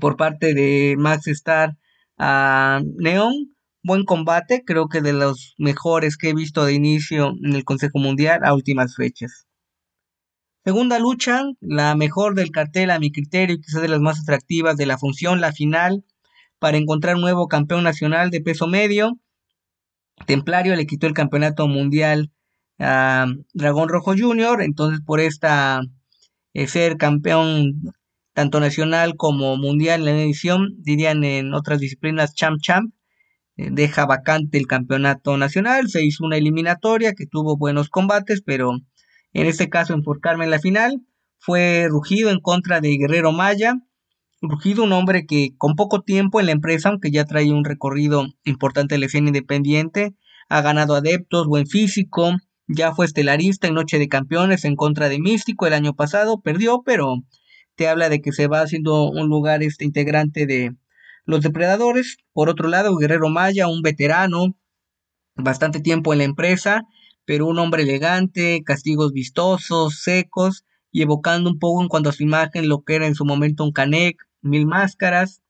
[0.00, 1.76] por parte de Max Star
[2.18, 3.54] a Neon.
[3.84, 7.98] Buen combate, creo que de los mejores que he visto de inicio en el Consejo
[7.98, 9.48] Mundial a últimas fechas.
[10.64, 14.76] Segunda lucha, la mejor del cartel a mi criterio y quizás de las más atractivas
[14.76, 16.04] de la función, la final,
[16.60, 19.18] para encontrar un nuevo campeón nacional de peso medio.
[20.26, 22.30] Templario le quitó el campeonato mundial
[22.78, 25.80] a Dragón Rojo Jr., entonces por esta
[26.54, 27.94] eh, ser campeón
[28.34, 32.92] tanto nacional como mundial en la edición, dirían en otras disciplinas champ champ,
[33.56, 38.72] eh, deja vacante el campeonato nacional, se hizo una eliminatoria que tuvo buenos combates, pero
[39.32, 41.02] en este caso enfocarme en la final,
[41.38, 43.74] fue Rugido en contra de Guerrero Maya,
[44.40, 48.26] Rugido un hombre que con poco tiempo en la empresa, aunque ya trae un recorrido
[48.44, 50.16] importante en la escena independiente,
[50.48, 52.32] ha ganado adeptos, buen físico,
[52.68, 56.82] ya fue estelarista en Noche de Campeones en contra de Místico el año pasado, perdió,
[56.84, 57.16] pero
[57.74, 60.74] te habla de que se va haciendo un lugar este integrante de
[61.24, 62.16] los depredadores.
[62.32, 64.56] Por otro lado, Guerrero Maya, un veterano,
[65.34, 66.82] bastante tiempo en la empresa,
[67.24, 72.22] pero un hombre elegante, castigos vistosos, secos, y evocando un poco en cuanto a su
[72.22, 75.40] imagen lo que era en su momento un Canek, mil máscaras.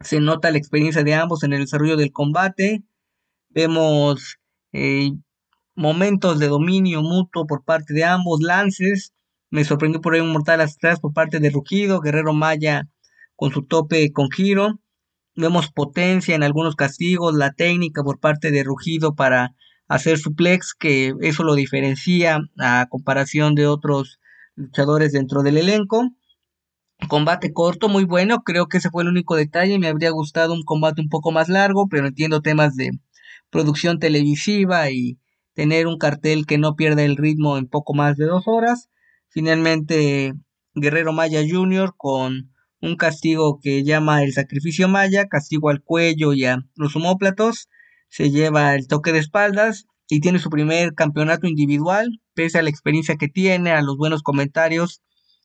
[0.00, 2.82] Se nota la experiencia de ambos en el desarrollo del combate.
[3.50, 4.38] Vemos
[4.72, 5.12] eh,
[5.74, 9.12] momentos de dominio mutuo por parte de ambos, lances.
[9.50, 12.88] Me sorprendió por ahí un mortal atrás por parte de Rugido, Guerrero Maya
[13.36, 14.78] con su tope con giro.
[15.34, 19.54] Vemos potencia en algunos castigos, la técnica por parte de Rugido para
[19.88, 24.20] hacer suplex, que eso lo diferencia a comparación de otros
[24.54, 26.10] luchadores dentro del elenco.
[27.08, 30.62] Combate corto, muy bueno, creo que ese fue el único detalle, me habría gustado un
[30.62, 32.90] combate un poco más largo, pero entiendo temas de
[33.50, 35.18] producción televisiva y
[35.54, 38.88] tener un cartel que no pierda el ritmo en poco más de dos horas.
[39.28, 40.34] Finalmente,
[40.74, 41.94] Guerrero Maya Jr.
[41.96, 47.68] con un castigo que llama el sacrificio maya, castigo al cuello y a los homóplatos,
[48.08, 52.70] se lleva el toque de espaldas y tiene su primer campeonato individual, pese a la
[52.70, 55.02] experiencia que tiene, a los buenos comentarios,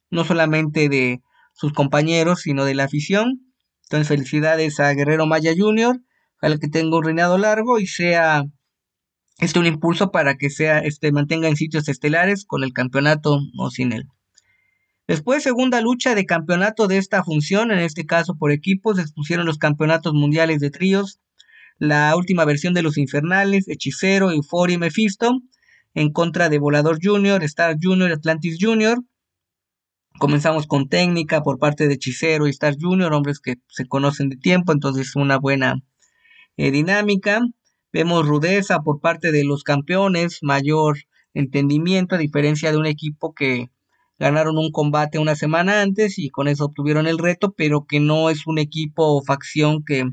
[0.09, 1.21] no solamente de
[1.53, 3.53] sus compañeros, sino de la afición.
[3.83, 6.01] Entonces, felicidades a Guerrero Maya Jr.,
[6.41, 8.43] al que tenga un reinado largo y sea
[9.39, 13.69] este un impulso para que sea este mantenga en sitios estelares con el campeonato o
[13.69, 14.07] sin él.
[15.07, 19.45] Después, segunda lucha de campeonato de esta función, en este caso por equipos, se expusieron
[19.45, 21.21] los campeonatos mundiales de tríos,
[21.79, 25.39] la última versión de los Infernales, Hechicero, Euphoria y Mephisto,
[25.93, 28.99] en contra de Volador Junior, Star Junior, Atlantis Junior.
[30.19, 34.35] Comenzamos con técnica por parte de Hechicero y Star Junior, hombres que se conocen de
[34.35, 35.75] tiempo, entonces una buena
[36.57, 37.39] eh, dinámica.
[37.93, 40.97] Vemos rudeza por parte de los campeones, mayor
[41.33, 43.69] entendimiento, a diferencia de un equipo que
[44.19, 48.29] ganaron un combate una semana antes y con eso obtuvieron el reto, pero que no
[48.29, 50.05] es un equipo o facción que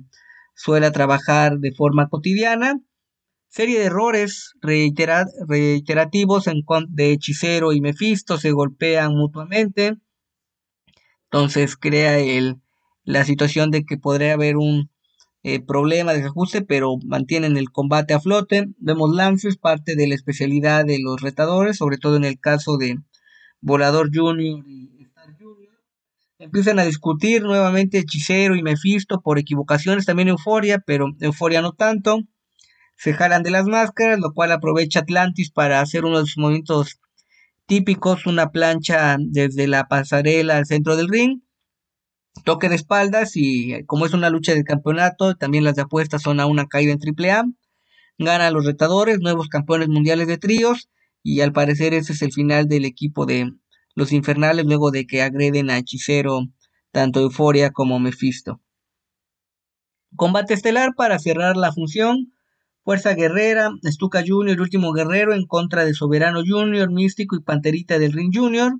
[0.54, 2.80] suele trabajar de forma cotidiana.
[3.48, 9.96] Serie de errores reiterativos en de Hechicero y Mephisto se golpean mutuamente.
[11.24, 12.56] Entonces crea el,
[13.04, 14.90] la situación de que podría haber un
[15.46, 18.66] eh, problema de desajuste, pero mantienen el combate a flote.
[18.78, 22.98] Vemos lances, parte de la especialidad de los retadores, sobre todo en el caso de
[23.60, 25.74] Volador Junior y Star Junior.
[26.38, 32.22] Empiezan a discutir nuevamente Hechicero y Mephisto por equivocaciones, también Euforia, pero Euforia no tanto.
[32.96, 37.00] Se jalan de las máscaras, lo cual aprovecha Atlantis para hacer uno de sus movimientos
[37.66, 41.43] típicos, una plancha desde la pasarela al centro del ring.
[42.42, 46.40] Toque de espaldas y como es una lucha de campeonato, también las de apuestas son
[46.40, 47.44] a una caída en AAA.
[48.18, 50.88] Gana a los retadores, nuevos campeones mundiales de tríos
[51.22, 53.52] y al parecer ese es el final del equipo de
[53.94, 56.48] los infernales luego de que agreden a Hechicero
[56.92, 58.60] tanto Euforia como Mephisto.
[60.16, 62.32] Combate estelar para cerrar la función.
[62.84, 68.12] Fuerza Guerrera, Stuka Jr., último guerrero en contra de Soberano Jr., Místico y Panterita del
[68.12, 68.74] Ring Jr.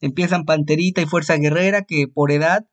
[0.00, 2.66] Empiezan Panterita y Fuerza Guerrera, que por edad,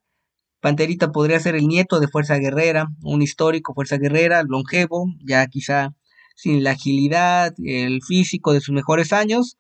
[0.62, 5.96] Panterita podría ser el nieto de Fuerza Guerrera, un histórico Fuerza Guerrera, longevo, ya quizá
[6.36, 9.58] sin la agilidad, el físico de sus mejores años,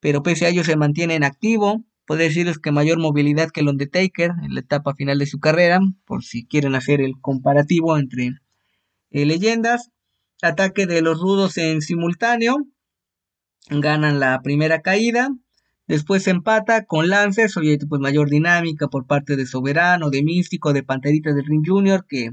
[0.00, 1.84] pero pese a ello se mantiene en activo.
[2.06, 5.80] Podría decirles que mayor movilidad que el Undertaker en la etapa final de su carrera,
[6.04, 8.30] por si quieren hacer el comparativo entre
[9.10, 9.90] eh, leyendas.
[10.42, 12.56] Ataque de los rudos en simultáneo.
[13.68, 15.30] Ganan la primera caída.
[15.92, 20.82] Después empata con lances, oye, pues mayor dinámica por parte de Soberano, de Místico, de
[20.82, 22.30] Panterita del Ring Junior, que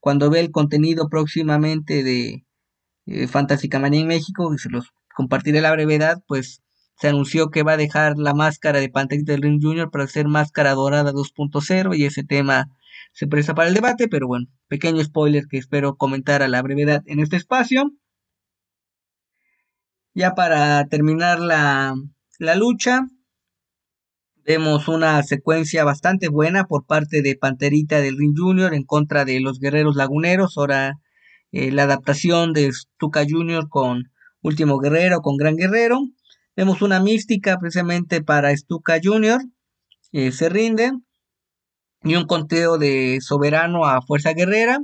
[0.00, 2.44] cuando ve el contenido próximamente de
[3.06, 6.64] eh, Fantástica Manía en México, que se los compartiré la brevedad, pues
[6.98, 10.26] se anunció que va a dejar la máscara de Panterita del Ring Junior para hacer
[10.26, 12.66] máscara dorada 2.0 y ese tema
[13.12, 17.04] se presta para el debate, pero bueno, pequeño spoiler que espero comentar a la brevedad
[17.06, 17.92] en este espacio.
[20.12, 21.94] Ya para terminar la,
[22.38, 23.06] la lucha,
[24.44, 29.40] vemos una secuencia bastante buena por parte de Panterita del Ring Junior en contra de
[29.40, 30.94] los guerreros laguneros, ahora
[31.52, 33.68] eh, la adaptación de Stuka Jr.
[33.68, 34.10] con
[34.42, 36.00] Último Guerrero, con Gran Guerrero.
[36.54, 39.40] Vemos una mística precisamente para Stuka Jr.
[40.12, 40.92] Eh, se rinde.
[42.02, 44.78] Y un conteo de soberano a Fuerza Guerrera.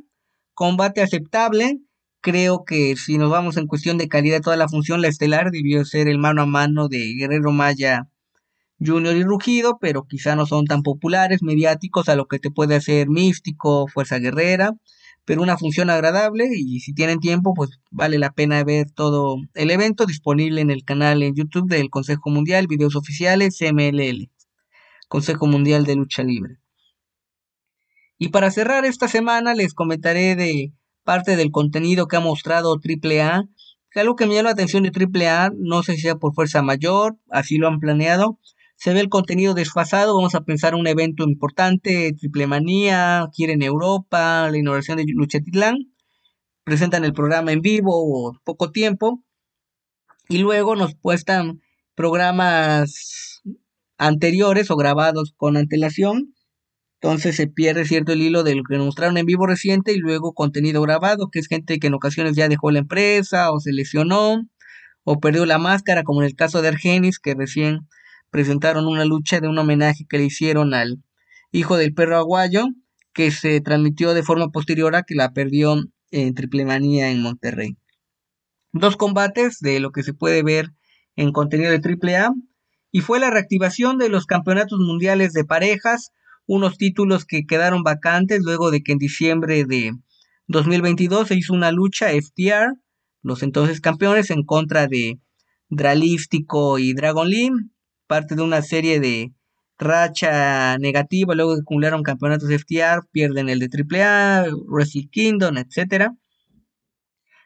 [0.54, 1.78] Combate aceptable.
[2.22, 5.50] Creo que si nos vamos en cuestión de calidad de toda la función, la estelar
[5.50, 8.08] debió ser el mano a mano de Guerrero Maya
[8.80, 12.76] Junior y Rugido, pero quizá no son tan populares, mediáticos a lo que te puede
[12.76, 14.72] hacer Místico, Fuerza Guerrera
[15.24, 19.70] pero una función agradable y si tienen tiempo, pues vale la pena ver todo el
[19.70, 24.30] evento disponible en el canal en YouTube del Consejo Mundial, videos oficiales, MLL.
[25.08, 26.58] Consejo Mundial de Lucha Libre.
[28.18, 30.72] Y para cerrar esta semana les comentaré de
[31.04, 33.44] parte del contenido que ha mostrado AAA,
[33.90, 36.62] que algo que me llama la atención de AAA, no sé si sea por fuerza
[36.62, 38.38] mayor, así lo han planeado,
[38.76, 44.48] se ve el contenido desfasado, vamos a pensar un evento importante, Triple Manía, quieren Europa,
[44.50, 45.92] la inauguración de Luchatitlán,
[46.64, 49.22] presentan el programa en vivo o poco tiempo,
[50.28, 51.60] y luego nos puestan
[51.94, 53.42] programas
[53.98, 56.31] anteriores o grabados con antelación,
[57.02, 60.34] entonces se pierde cierto el hilo de lo que mostraron en vivo reciente y luego
[60.34, 64.48] contenido grabado, que es gente que en ocasiones ya dejó la empresa o se lesionó
[65.02, 67.88] o perdió la máscara, como en el caso de Argenis, que recién
[68.30, 71.02] presentaron una lucha de un homenaje que le hicieron al
[71.50, 72.66] hijo del perro aguayo,
[73.12, 77.76] que se transmitió de forma posterior a que la perdió en Triple Manía en Monterrey.
[78.72, 80.70] Dos combates de lo que se puede ver
[81.16, 82.32] en contenido de AAA
[82.92, 86.12] y fue la reactivación de los campeonatos mundiales de parejas,
[86.46, 89.92] unos títulos que quedaron vacantes luego de que en diciembre de
[90.48, 92.74] 2022 se hizo una lucha FTR,
[93.22, 95.20] los entonces campeones en contra de
[95.68, 97.50] Dralístico y Dragon Lee,
[98.06, 99.32] parte de una serie de
[99.78, 106.10] racha negativa, luego acumularon campeonatos FTR, pierden el de AAA, Wrestle Kingdom, etc.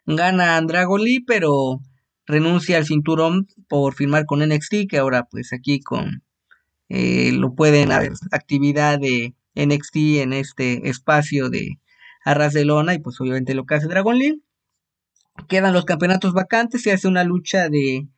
[0.07, 1.81] Gana Dragon Lee, pero
[2.27, 6.23] renuncia al cinturón por firmar con NXT, que ahora pues aquí con
[6.89, 11.81] eh, lo pueden haber actividad de NXT en este espacio de
[12.25, 14.43] Arras de Lona y pues obviamente lo que hace Dragon Lee.
[15.49, 18.09] Quedan los campeonatos vacantes, se hace una lucha de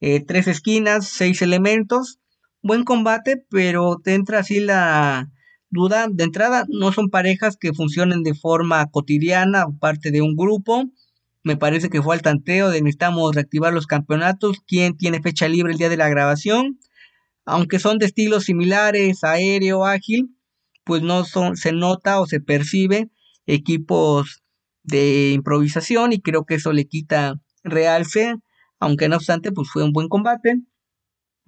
[0.00, 2.18] eh, tres esquinas, seis elementos.
[2.62, 5.30] Buen combate, pero te entra así la
[5.70, 6.06] duda.
[6.10, 10.84] De entrada, no son parejas que funcionen de forma cotidiana parte de un grupo.
[11.42, 14.58] Me parece que fue al tanteo de necesitamos reactivar los campeonatos.
[14.66, 16.78] ¿Quién tiene fecha libre el día de la grabación?
[17.48, 20.36] Aunque son de estilos similares, aéreo, ágil,
[20.84, 23.10] pues no son, se nota o se percibe
[23.46, 24.42] equipos
[24.82, 28.36] de improvisación y creo que eso le quita realce
[28.80, 30.60] aunque no obstante, pues fue un buen combate.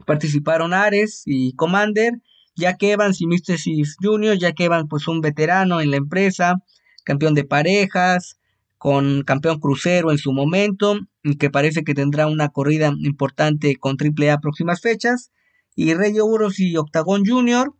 [0.07, 2.15] Participaron Ares y Commander,
[2.57, 6.57] Jack Evans y Mystesis Jr., Jack Evans pues un veterano en la empresa,
[7.05, 8.39] campeón de parejas,
[8.79, 10.99] con campeón crucero en su momento,
[11.39, 15.31] que parece que tendrá una corrida importante con AAA próximas fechas,
[15.75, 17.73] y Rey Uros y Octagon Jr.,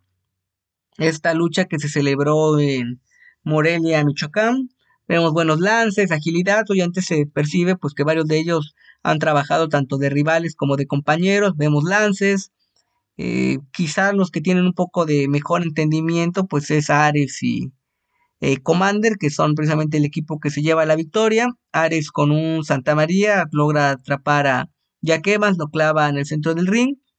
[0.97, 3.01] esta lucha que se celebró en
[3.43, 4.69] Morelia, Michoacán,
[5.07, 9.97] vemos buenos lances, agilidad, antes se percibe pues que varios de ellos han trabajado tanto
[9.97, 12.51] de rivales como de compañeros, vemos lances,
[13.17, 17.71] eh, quizás los que tienen un poco de mejor entendimiento, pues es Ares y
[18.39, 21.49] eh, Commander, que son precisamente el equipo que se lleva la victoria.
[21.71, 24.69] Ares con un Santa María logra atrapar a
[25.01, 27.10] Jack Evans, lo clava en el centro del ring, y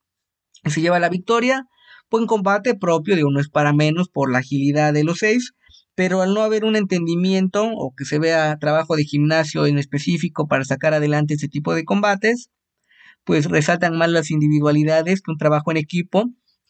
[0.70, 1.66] se lleva la victoria.
[2.10, 5.54] Buen combate propio, de uno es para menos por la agilidad de los seis
[5.94, 10.46] pero al no haber un entendimiento o que se vea trabajo de gimnasio en específico
[10.46, 12.50] para sacar adelante ese tipo de combates,
[13.24, 16.24] pues resaltan más las individualidades que un trabajo en equipo,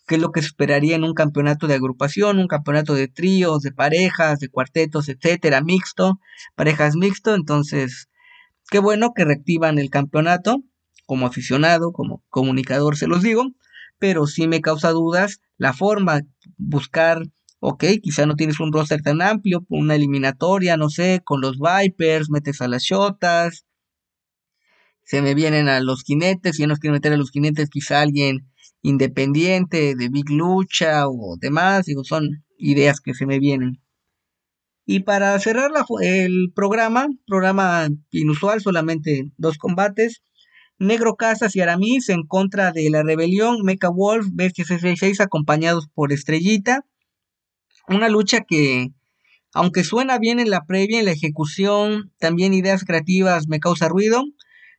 [0.06, 3.62] que es lo que se esperaría en un campeonato de agrupación, un campeonato de tríos,
[3.62, 6.18] de parejas, de cuartetos, etcétera, mixto,
[6.56, 8.08] parejas mixto, entonces,
[8.70, 10.62] qué bueno que reactivan el campeonato,
[11.06, 13.44] como aficionado, como comunicador se los digo,
[14.02, 16.22] pero sí me causa dudas la forma,
[16.58, 17.22] buscar
[17.60, 22.28] ok, quizá no tienes un roster tan amplio, una eliminatoria, no sé, con los Vipers,
[22.28, 23.64] metes a las Shotas,
[25.04, 28.50] se me vienen a los jinetes, si no quiero meter a los jinetes, quizá alguien
[28.82, 33.80] independiente de Big Lucha o demás, digo, son ideas que se me vienen.
[34.84, 40.24] Y para cerrar el programa, programa inusual, solamente dos combates,
[40.82, 46.12] Negro Casas y Aramis en contra de la rebelión, Mecha Wolf, Bestia 666 acompañados por
[46.12, 46.84] Estrellita.
[47.86, 48.88] Una lucha que,
[49.54, 54.24] aunque suena bien en la previa, en la ejecución, también ideas creativas me causa ruido.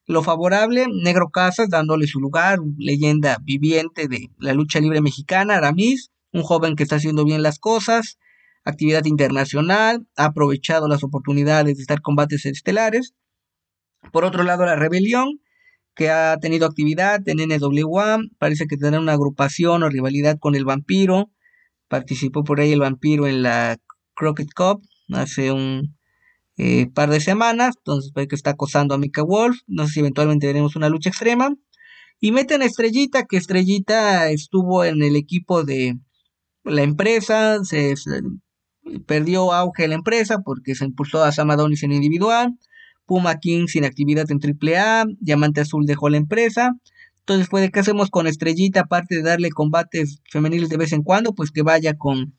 [0.06, 6.12] Lo favorable, Negro Casas dándole su lugar, leyenda viviente de la lucha libre mexicana, Aramis,
[6.34, 8.20] un joven que está haciendo bien las cosas,
[8.66, 13.14] actividad internacional, ha aprovechado las oportunidades de estar combates estelares.
[14.12, 15.40] Por otro lado, la rebelión,
[15.96, 20.66] que ha tenido actividad en NWA, parece que tendrá una agrupación o rivalidad con el
[20.66, 21.30] vampiro,
[21.94, 23.78] Participó por ahí el vampiro en la
[24.16, 24.82] Crockett Cup
[25.14, 25.96] hace un
[26.58, 27.76] eh, par de semanas.
[27.78, 29.60] Entonces parece que está acosando a Mika Wolf.
[29.68, 31.54] No sé si eventualmente veremos una lucha extrema.
[32.20, 36.00] Y meten a Estrellita, que Estrellita estuvo en el equipo de
[36.64, 37.64] la empresa.
[37.64, 37.94] Se,
[39.06, 42.58] perdió auge la empresa porque se impulsó a Sam Adonis en individual.
[43.06, 45.06] Puma King sin actividad en AAA.
[45.20, 46.74] Diamante Azul dejó la empresa.
[47.20, 48.82] Entonces, pues, ¿qué hacemos con Estrellita?
[48.82, 52.38] Aparte de darle combates femeniles de vez en cuando, pues que vaya con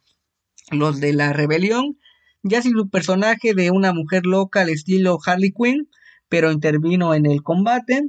[0.70, 1.98] los de la rebelión.
[2.42, 5.88] Ya si su personaje de una mujer loca al estilo Harley Quinn,
[6.28, 8.02] pero intervino en el combate.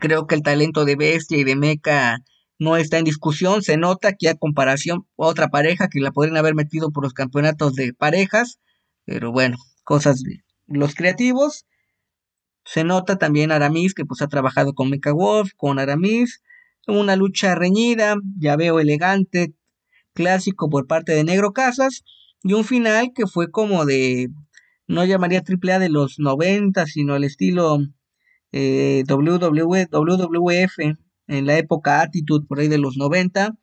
[0.00, 2.18] Creo que el talento de Bestia y de Mecha
[2.58, 3.62] no está en discusión.
[3.62, 7.74] Se nota que a comparación otra pareja que la podrían haber metido por los campeonatos
[7.74, 8.58] de parejas.
[9.04, 10.22] Pero bueno, cosas
[10.72, 11.66] los creativos.
[12.64, 16.42] Se nota también Aramis, que pues ha trabajado con Mecha Wolf, con Aramis.
[16.86, 19.54] Una lucha reñida, ya veo elegante,
[20.14, 22.04] clásico por parte de Negro Casas.
[22.42, 24.28] Y un final que fue como de,
[24.86, 27.78] no llamaría AAA de los 90, sino el estilo
[28.52, 30.78] eh, WWF
[31.28, 33.56] en la época Attitude por ahí de los 90.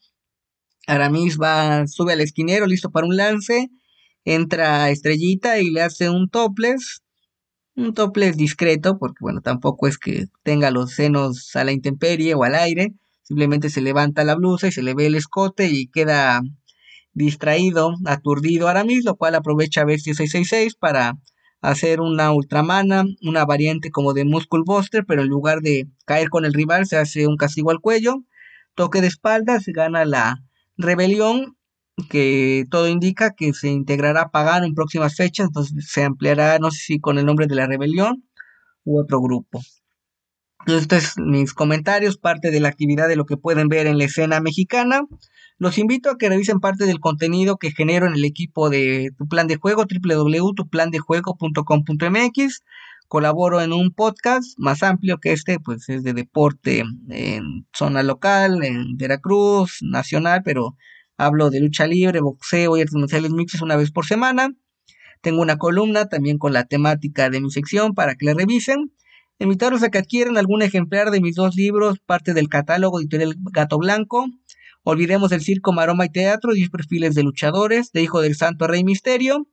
[0.87, 3.69] Aramis va, sube al esquinero, listo para un lance.
[4.25, 7.01] Entra Estrellita y le hace un topless
[7.79, 12.43] un topless discreto, porque bueno, tampoco es que tenga los senos a la intemperie o
[12.43, 12.93] al aire,
[13.23, 16.41] simplemente se levanta la blusa y se le ve el escote y queda
[17.13, 21.13] distraído, aturdido Aramis, lo cual aprovecha Bestia 666 para
[21.61, 26.45] hacer una Ultramana, una variante como de Muscle Buster, pero en lugar de caer con
[26.45, 28.23] el rival se hace un castigo al cuello,
[28.75, 30.37] toque de espalda, se gana la
[30.77, 31.57] rebelión
[32.07, 36.79] que todo indica que se integrará Pagano en próximas fechas, entonces se ampliará, no sé
[36.79, 38.23] si con el nombre de la rebelión
[38.83, 39.61] u otro grupo.
[40.67, 44.41] Estos mis comentarios, parte de la actividad de lo que pueden ver en la escena
[44.41, 45.03] mexicana.
[45.57, 49.25] Los invito a que revisen parte del contenido que genero en el equipo de Tu
[49.27, 52.63] Plan de Juego, www.tuplandejuego.com.mx.
[53.07, 58.63] Colaboro en un podcast más amplio que este, pues es de deporte en zona local,
[58.63, 60.75] en Veracruz, nacional, pero
[61.19, 64.55] Hablo de lucha libre, boxeo y artes marciales mixtas una vez por semana.
[65.21, 68.93] Tengo una columna también con la temática de mi sección para que la revisen.
[69.37, 73.77] Invitarlos a que adquieran algún ejemplar de mis dos libros, parte del catálogo editorial Gato
[73.77, 74.27] Blanco.
[74.83, 78.85] Olvidemos el circo, maroma y teatro, 10 perfiles de luchadores, de Hijo del Santo Rey
[78.85, 79.45] Misterio.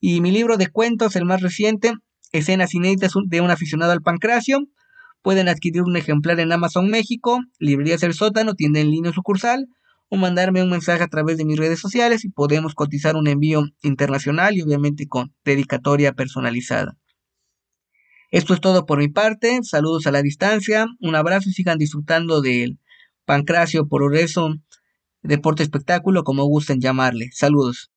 [0.00, 1.92] Y mi libro de cuentos, el más reciente,
[2.32, 4.60] Escenas inéditas de un aficionado al pancracio.
[5.20, 9.68] Pueden adquirir un ejemplar en Amazon México, Librerías El Sótano, tienda en línea sucursal
[10.10, 13.62] o mandarme un mensaje a través de mis redes sociales y podemos cotizar un envío
[13.82, 16.98] internacional y obviamente con dedicatoria personalizada.
[18.30, 22.42] Esto es todo por mi parte, saludos a la distancia, un abrazo y sigan disfrutando
[22.42, 22.78] del
[23.24, 24.54] pancracio por eso
[25.22, 27.30] deporte espectáculo como gusten llamarle.
[27.32, 27.89] Saludos.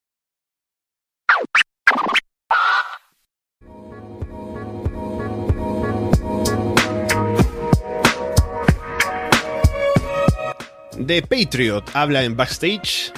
[11.05, 13.11] The Patriot habla en backstage.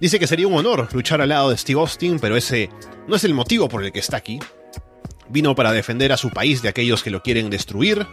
[0.00, 2.70] Dice que sería un honor luchar al lado de Steve Austin, pero ese
[3.06, 4.38] no es el motivo por el que está aquí.
[5.28, 8.06] Vino para defender a su país de aquellos que lo quieren destruir.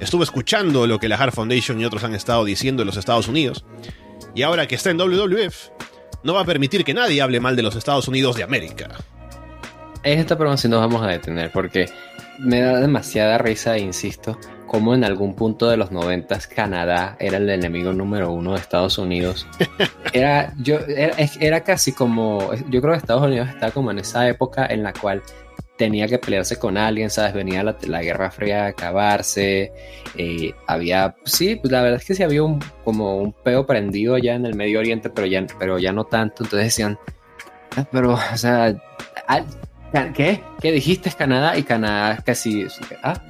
[0.00, 3.28] Estuvo escuchando lo que la Hart Foundation y otros han estado diciendo en los Estados
[3.28, 3.64] Unidos.
[4.34, 5.70] Y ahora que está en WWF,
[6.22, 8.88] no va a permitir que nadie hable mal de los Estados Unidos de América.
[10.02, 11.86] Es esta si nos vamos a detener, porque
[12.38, 17.48] me da demasiada risa, insisto, como en algún punto de los noventas Canadá era el
[17.48, 19.46] enemigo número uno de Estados Unidos.
[20.12, 24.64] Era, yo, era, casi como, yo creo que Estados Unidos está como en esa época
[24.66, 25.22] en la cual
[25.76, 27.34] tenía que pelearse con alguien, ¿sabes?
[27.34, 29.72] Venía la, Guerra Fría a acabarse,
[30.16, 34.14] eh, había, sí, pues la verdad es que sí había un, como un peo prendido
[34.14, 36.98] allá en el Medio Oriente, pero ya, pero ya no tanto, entonces decían,
[37.76, 38.74] ah, pero, o sea,
[40.14, 40.42] ¿qué?
[40.60, 41.56] ¿Qué dijiste Canadá?
[41.56, 42.66] Y Canadá casi,
[43.02, 43.20] ah,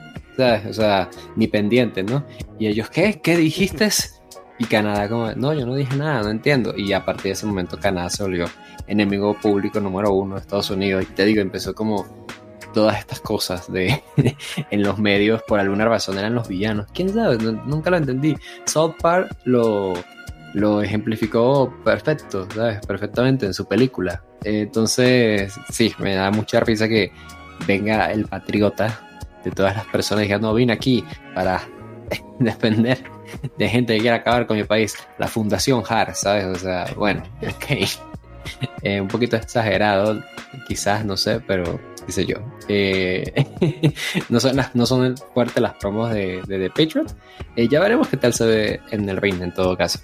[0.69, 2.25] o sea, ni pendiente, ¿no?
[2.59, 3.21] Y ellos, ¿qué?
[3.21, 3.89] ¿Qué dijiste?
[4.59, 6.75] Y Canadá como, no, yo no dije nada, no entiendo.
[6.77, 8.47] Y a partir de ese momento Canadá se volvió
[8.87, 11.05] enemigo público número uno de Estados Unidos.
[11.05, 12.27] Y te digo, empezó como
[12.73, 14.03] todas estas cosas de
[14.71, 16.87] en los medios por alguna razón eran los villanos.
[16.93, 17.39] ¿Quién sabe?
[17.39, 18.37] nunca lo entendí.
[18.65, 19.95] South Park lo,
[20.55, 22.85] lo ejemplificó perfecto, ¿sabes?
[22.87, 24.23] Perfectamente en su película.
[24.45, 27.13] Entonces, sí, me da mucha risa que
[27.67, 29.01] venga el patriota
[29.45, 31.63] de todas las personas que no vine aquí para
[32.39, 33.03] defender
[33.59, 34.97] de gente que quiere acabar con mi país.
[35.19, 36.45] La Fundación HAR, ¿sabes?
[36.45, 37.89] O sea, bueno, ok.
[38.83, 40.23] Eh, un poquito exagerado,
[40.69, 42.37] quizás, no sé, pero qué sé yo.
[42.69, 43.93] Eh,
[44.29, 47.13] no, son no son fuertes las promos de, de The Patriot.
[47.57, 49.99] Eh, ya veremos qué tal se ve en el ring en todo caso.